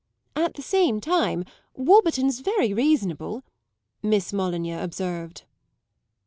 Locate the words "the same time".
0.55-1.45